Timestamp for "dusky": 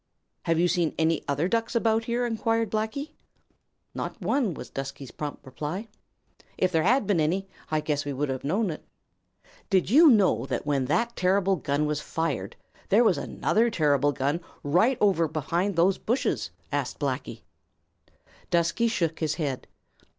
18.49-18.87